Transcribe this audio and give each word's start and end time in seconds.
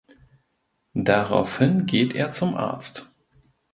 Daraufhin 0.95 1.85
geht 1.85 2.15
er 2.15 2.31
zum 2.31 2.55
Arzt. 2.57 3.11